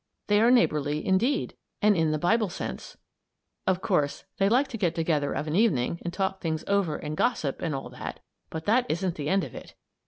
[0.25, 2.97] They are neighborly indeed; and in the Bible sense.
[3.67, 7.15] Of course, they like to get together of an evening and talk things over and
[7.15, 8.19] gossip and all that,
[8.49, 9.75] but that isn't the end of it.